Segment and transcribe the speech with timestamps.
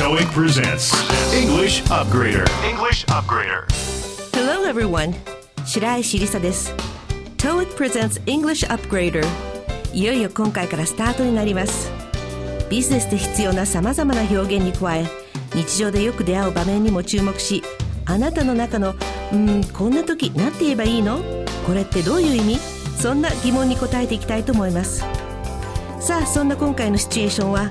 [0.00, 0.94] TOEIC presents
[1.34, 2.44] English Upgrader.
[2.66, 3.66] English Upgrader.
[4.32, 5.14] Hello everyone
[5.66, 6.72] 白石りさです
[7.36, 9.22] TOEIC presents English Upgrader
[9.92, 11.90] いよいよ今回からスタートになります
[12.70, 15.04] ビジネスで必要なさまざまな表現に加え
[15.54, 17.62] 日常でよく出会う場面にも注目し
[18.06, 18.94] あなたの中の
[19.32, 21.18] 「うんこんな時何て言えばいいの？
[21.66, 22.58] これってどういう意味?」
[22.98, 25.04] そんな疑問に答えていきたいと思います
[26.00, 27.70] さあそんな今回のシチュエーションは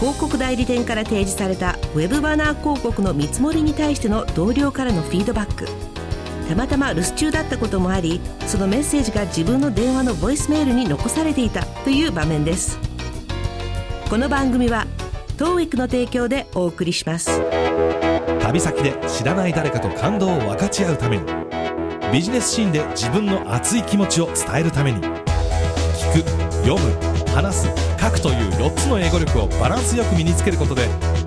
[0.00, 5.66] 広告代理店から提示されたウェブバナー広告の見積もりに対しての同僚からのフィードバック。
[6.48, 12.78] たまたま留守中だったこともありそのメッセージが自分の電話のボイスメールに残されていたという場面です。
[14.08, 14.86] この番組は
[15.36, 17.38] 当クの提供でお送りします。
[18.40, 21.24] 旅先で知らない誰かと感動を分かち合うために
[22.10, 26.30] ビジネスシーンで自分の熱い気持ちを伝えるために聞く
[26.64, 30.86] 読む話す書くという4つの英語力をバランスよく身につけることで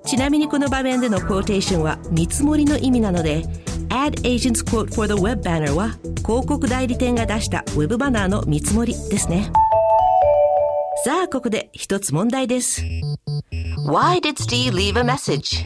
[0.04, 3.44] ちなみにこの場面での quotation は見積もりの意味なので
[3.88, 5.90] Ad agent's quote for the web banner は
[6.24, 9.50] 広告代理店が出したウェブバナーの見積もりですね
[11.04, 12.80] さあここで一つ問題です
[13.86, 15.62] Why did Steve leave a message?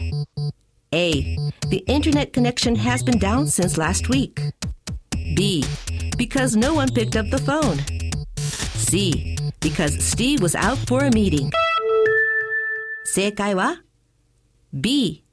[0.91, 1.37] A.
[1.69, 4.37] The internet connection has been down since last week.
[5.37, 5.63] B.
[6.17, 7.77] Because no one picked up the phone.
[8.75, 9.37] C.
[9.61, 11.49] Because Steve was out for a meeting.
[13.05, 13.81] 正解は
[14.73, 15.23] B.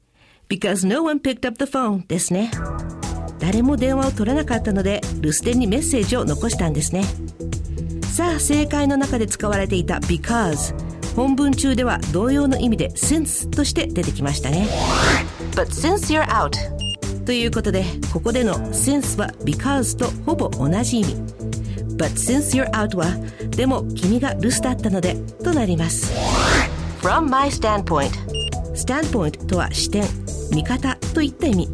[0.47, 2.49] Because no one picked up the phone ですね。
[3.39, 7.03] 誰も電話を取らなかったので留守電にメッセージを残したんですね。
[8.17, 10.73] さあ正解の中で使われていた because
[11.15, 14.67] 本文中では同様の意味で since として出てきましたね。
[15.51, 16.53] But since you're out
[17.25, 21.13] ということでここでの since は because とほぼ同じ意味。
[21.95, 23.05] But since you're out は
[23.51, 25.13] でも君が留守だったので
[25.43, 26.11] となります。
[27.03, 28.09] From my standpoint
[28.73, 30.05] standpoint とは視点
[30.51, 31.67] 見方といった意味。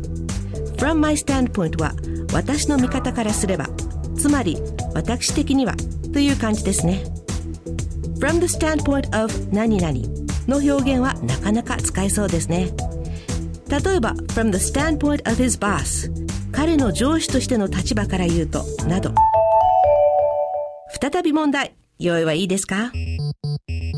[0.75, 1.94] From my standpoint は
[2.34, 3.70] 私の見方からすれば
[4.18, 4.58] つまり
[4.94, 5.74] 私的には
[6.13, 7.03] という感じですね
[8.19, 9.94] From the standpoint of 何々
[10.47, 12.72] の表現はなかなか使えそうですね
[13.68, 16.09] 例えば from the standpoint of his boss
[16.51, 19.13] 彼の上司としての立場から言うとなど
[21.01, 22.91] 再び問題用意はいいですか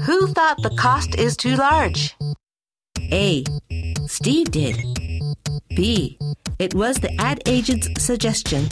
[0.07, 2.15] Who thought the cost is too large?
[3.11, 3.43] A.
[4.07, 4.75] Steve did.
[5.75, 6.17] B.
[6.59, 8.67] It was the ad agent's suggestion.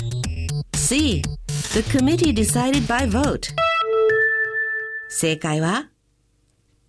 [0.75, 1.23] C.
[1.73, 3.51] The committee decided by vote.
[5.09, 5.87] 正解は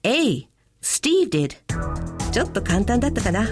[0.02, 0.46] A.
[0.82, 1.56] Steve did.
[2.30, 3.44] ちょっと簡単だったかな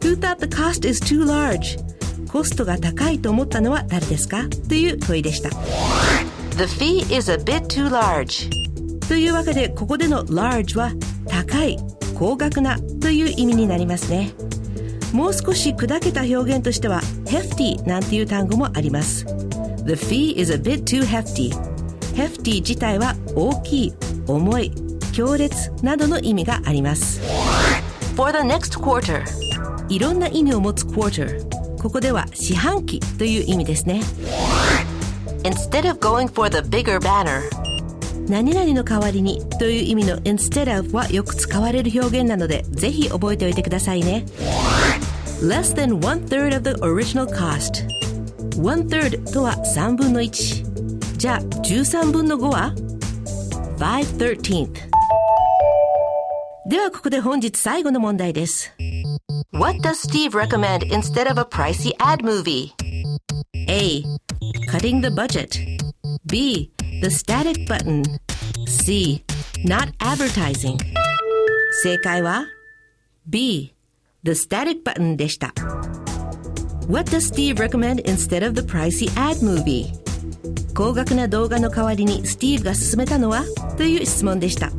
[0.00, 1.78] Who thought the cost is too large?
[2.26, 5.50] コストが高いと思ったのは誰ですかという問いでした
[6.56, 8.50] The fee is a bit too large
[9.06, 10.90] というわけでここでの large は
[11.28, 11.78] 高い
[12.18, 14.32] 高額なという意味になりますね
[15.16, 19.24] もう少し砕けた表現としては hefty なんていう単語もあります。
[19.86, 21.54] The fee is a bit too hefty.
[22.14, 23.94] hefty 自体は大きい
[24.26, 24.72] 重い
[25.14, 27.22] 強烈などの意味があります。
[28.14, 29.24] For the next quarter.
[29.88, 31.48] いろんな意味を持つ quarter
[31.80, 34.02] ここでは四半期という意味ですね。
[35.44, 37.40] Instead of going for the bigger banner.
[38.28, 44.26] 何々の代わりにという意味の instead of はよく使われる表現なのでぜひ覚えておいてくださいね
[45.41, 47.85] less than one third of the original cost
[48.57, 52.73] one third とは3分の1じゃあ13分の5は
[53.77, 54.91] 5 13th
[56.69, 58.71] ではここで本日最後の問題です
[59.53, 62.73] What does Steve recommend instead of a pricey ad movie?
[63.67, 64.03] A.
[64.67, 65.57] Cutting the budget.
[66.25, 66.71] B.
[67.01, 68.03] The static button.
[68.65, 69.23] C.
[69.65, 70.77] Not advertising.
[71.83, 72.45] 正解は
[73.27, 73.73] B.
[74.26, 75.54] The static button でした。
[76.88, 79.86] What does Steve recommend instead of the pricey ad movie?
[80.74, 83.44] 高額な動画の代わりにスティーブが勧めたのは
[83.76, 84.72] という質問でした。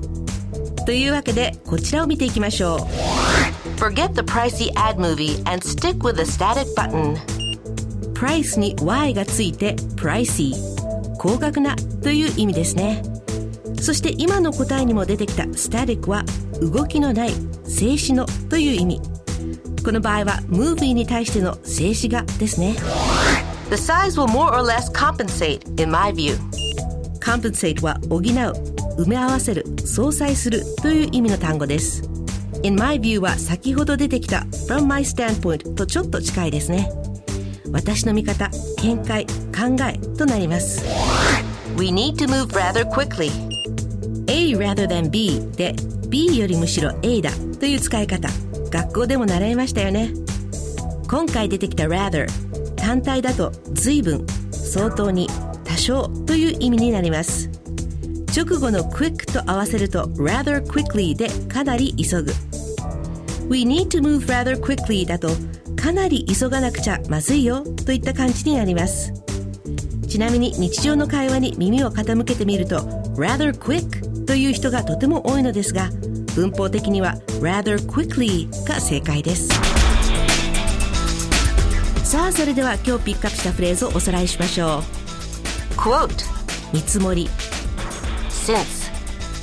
[0.85, 2.79] というわけでこちらを見ていきましょう。
[3.79, 7.15] Forget the pricey ad movie and stick with the static button.
[8.13, 10.51] プライスに Y がついて pricey
[11.19, 13.03] 高額なという意味ですね
[13.79, 16.23] そして今の答えにも出てきた static は
[16.59, 17.29] 動きのない
[17.65, 19.17] 静止のという意味
[19.88, 22.74] この場合は movie に対しての静止画ですね
[23.69, 26.36] The size will more or less compensate in my view
[27.22, 32.04] compensate は補う埋め合わせる相殺するという意味の単語です
[32.63, 36.92] In my view は先ほど出てきた From my standpoint とちょっと近いですね
[37.72, 38.50] 私の見方
[38.83, 40.83] 見解考えとなります
[41.78, 43.31] We need to move rather quickly
[44.28, 45.78] A rather than B で
[46.10, 48.28] B よりむしろ A だという使い方
[48.69, 50.12] 学校でも習いましたよね。
[51.10, 52.28] 今回出てきた rather
[52.75, 55.28] 単体だと随分相当に
[55.64, 57.50] 多少という意味になります。
[58.36, 62.31] 直後の quick と合わせると rather quickly でかなり急ぐ。
[63.50, 65.30] We need to move rather quickly だと
[65.81, 69.14] かなり急がなくちゃまずいよといった感じになります。
[70.08, 72.80] ちなみに日常の会話に耳を傾けてみると
[73.16, 75.90] rather quick という人がとても多いのですが
[76.38, 79.48] 文法的には rather quickly が正解です。
[82.04, 84.84] さあそれでは今日ピックアップしたフレーズをおさらいしましょ
[85.74, 85.74] う。
[85.74, 86.24] Quote.
[86.72, 87.28] 見積もり。
[88.30, 88.94] Since.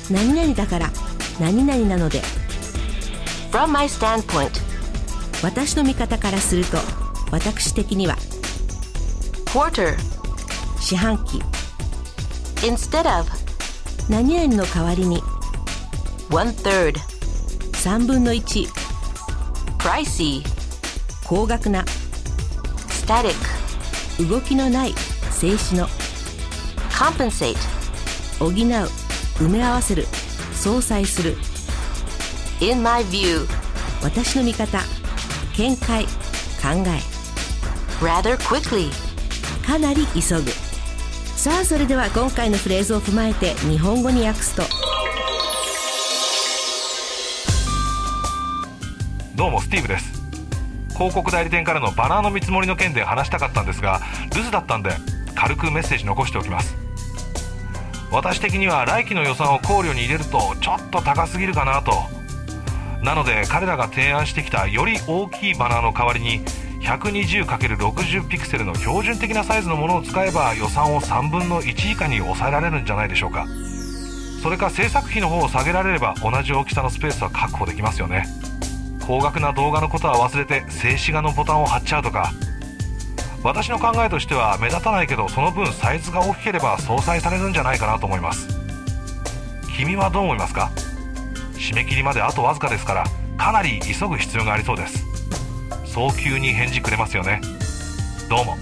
[0.09, 0.89] 何々だから
[1.37, 2.21] 何々なので。
[3.51, 4.51] From my standpoint.
[5.43, 6.77] 私の見方からすると
[7.29, 8.15] 私的には。
[9.47, 9.97] Quarter.
[10.79, 11.41] 四半期。
[12.65, 13.29] Instead of.
[14.09, 15.21] 何々の代わりに
[16.29, 16.99] one third.
[17.73, 18.67] 三分の一。
[19.77, 20.43] pricey.
[21.23, 21.85] 高額な。
[22.89, 23.35] static.
[24.29, 24.93] 動きのない。
[25.31, 25.87] 静止の。
[26.89, 27.55] compensate.
[28.39, 28.51] 補う。
[28.51, 30.05] 埋め合わせる。
[30.53, 31.35] 相殺する。
[32.59, 33.45] in my view.
[34.01, 34.79] 私の見方。
[35.55, 36.05] 見解。
[36.05, 36.09] 考
[36.87, 37.01] え。
[38.03, 38.89] rather quickly.
[39.65, 40.51] かなり急ぐ。
[41.35, 44.63] さあそれでは今回のフレーズを踏まえて日本語に訳すと。
[49.35, 50.13] どうもスティーブです。
[50.93, 53.99] 広告代理店からのバナーの見積もりの件で話したかったんですが
[54.33, 54.91] 留守だったんで
[55.35, 56.77] 軽くメッセージ残しておきます。
[58.13, 61.91] 私的には来期の予算を考慮に入れるとちょっと高すぎるかなと。
[63.03, 66.39] なので彼らが提案してきたより大きいバナーの代わりに
[66.83, 73.45] 120×60 ピクセルの標準的なサイズのものを使えば予算を3分の1以下に抑えられるんじゃないでしょうか。
[74.41, 78.25] それか制作費の方を下げられれば同じ大きさのスペースは確保できますよね。
[79.07, 82.31] 高額な動画のことは忘れて静止画のボタンを貼っちゃうとか。
[83.43, 88.47] 私の考えとしては目立たないけどその分サイズが大きければ相殺されるんじゃないかなと思います。
[89.77, 90.71] 君はどう思いますか？
[91.53, 93.03] 締め切りまであとわずかですから
[93.37, 95.05] かなり急ぐ必要がありそうです。
[95.85, 97.39] 早急に返事くれますよね。
[98.27, 98.57] どうも。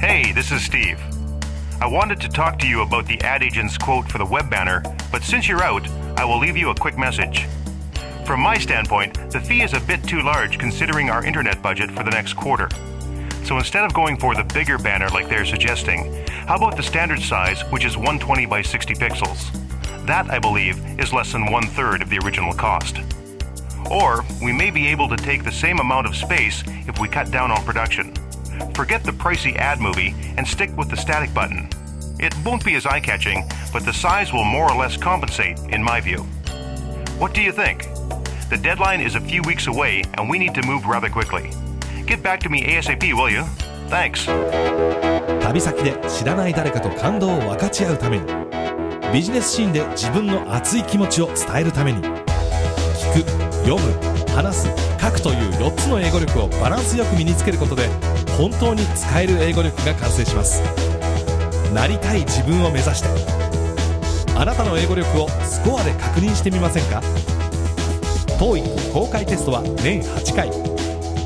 [0.00, 0.96] Hey, this is Steve.
[1.80, 4.82] I wanted to talk to you about the ad agent's quote for the web banner,
[5.12, 7.46] but since you're out, I will leave you a quick message.
[8.26, 12.02] From my standpoint, the fee is a bit too large considering our internet budget for
[12.02, 12.68] the next quarter.
[13.44, 17.20] So instead of going for the bigger banner like they're suggesting, how about the standard
[17.20, 19.48] size, which is 120 by 60 pixels?
[20.04, 22.96] That, I believe, is less than one third of the original cost.
[23.88, 27.30] Or we may be able to take the same amount of space if we cut
[27.30, 28.17] down on production
[28.73, 31.69] Forget the pricey ad movie and stick with the static button.
[32.19, 35.83] It won't be as eye catching, but the size will more or less compensate, in
[35.83, 36.23] my view.
[37.19, 37.87] What do you think?
[38.49, 41.51] The deadline is a few weeks away, and we need to move rather quickly.
[42.05, 43.43] Get back to me ASAP, will you?
[43.89, 44.27] Thanks.
[45.41, 48.25] 旅先で知らない誰かと感動を分かち合うために
[49.13, 53.29] ビジネスシーンで自分の熱い気持ちを伝えるために聞く
[53.65, 54.06] 読む
[54.38, 54.68] 話す
[55.00, 57.88] 書くという4つの英語力をバランスよく身につけることで
[58.38, 60.62] 本当に使える英語力が完成します。
[61.74, 63.08] なりたい自分を目指して。
[64.36, 67.02] あなたの英語力をスコアで確認してみませんか
[68.38, 70.50] ？TOEIC 公開テストは年8回。